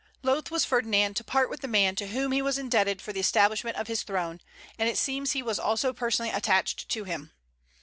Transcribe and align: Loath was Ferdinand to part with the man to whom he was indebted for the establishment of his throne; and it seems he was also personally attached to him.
Loath 0.23 0.49
was 0.49 0.65
Ferdinand 0.65 1.13
to 1.13 1.23
part 1.23 1.47
with 1.47 1.61
the 1.61 1.67
man 1.67 1.95
to 1.97 2.07
whom 2.07 2.31
he 2.31 2.41
was 2.41 2.57
indebted 2.57 2.99
for 3.03 3.13
the 3.13 3.19
establishment 3.19 3.77
of 3.77 3.85
his 3.85 4.01
throne; 4.01 4.41
and 4.79 4.89
it 4.89 4.97
seems 4.97 5.33
he 5.33 5.43
was 5.43 5.59
also 5.59 5.93
personally 5.93 6.31
attached 6.31 6.89
to 6.89 7.03
him. 7.03 7.31